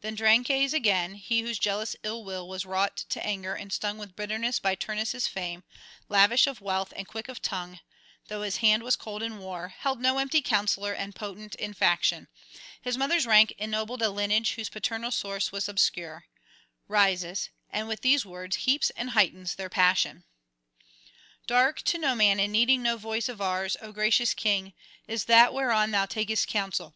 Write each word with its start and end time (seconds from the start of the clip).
Then 0.00 0.14
Drances 0.16 0.72
again, 0.72 1.12
he 1.16 1.42
whose 1.42 1.58
jealous 1.58 1.94
ill 2.02 2.24
will 2.24 2.48
was 2.48 2.62
[337 2.62 3.12
370]wrought 3.12 3.12
to 3.12 3.26
anger 3.26 3.54
and 3.54 3.70
stung 3.70 3.98
with 3.98 4.16
bitterness 4.16 4.58
by 4.58 4.74
Turnus' 4.74 5.26
fame, 5.26 5.62
lavish 6.08 6.46
of 6.46 6.62
wealth 6.62 6.94
and 6.96 7.06
quick 7.06 7.28
of 7.28 7.42
tongue 7.42 7.78
though 8.28 8.40
his 8.40 8.56
hand 8.64 8.82
was 8.82 8.96
cold 8.96 9.22
in 9.22 9.36
war, 9.36 9.68
held 9.68 10.00
no 10.00 10.18
empty 10.20 10.40
counsellor 10.40 10.94
and 10.94 11.14
potent 11.14 11.54
in 11.56 11.74
faction 11.74 12.28
his 12.80 12.96
mother's 12.96 13.26
rank 13.26 13.52
ennobled 13.58 14.00
a 14.00 14.08
lineage 14.08 14.52
whose 14.54 14.70
paternal 14.70 15.10
source 15.10 15.52
was 15.52 15.68
obscure 15.68 16.24
rises, 16.86 17.50
and 17.68 17.88
with 17.88 18.00
these 18.00 18.24
words 18.24 18.56
heaps 18.64 18.88
and 18.96 19.10
heightens 19.10 19.54
their 19.56 19.68
passion: 19.68 20.24
'Dark 21.46 21.82
to 21.82 21.98
no 21.98 22.14
man 22.14 22.40
and 22.40 22.52
needing 22.54 22.82
no 22.82 22.96
voice 22.96 23.28
of 23.28 23.42
ours, 23.42 23.76
O 23.82 23.92
gracious 23.92 24.32
king, 24.32 24.72
is 25.06 25.26
that 25.26 25.52
whereon 25.52 25.90
thou 25.90 26.06
takest 26.06 26.46
counsel. 26.48 26.94